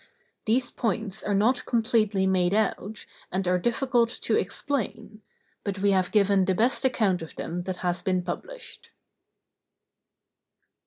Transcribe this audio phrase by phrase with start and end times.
[0.45, 5.21] These points are not completely made out, and are difficult to explain;
[5.63, 8.89] but we have given the best account of them that has been published.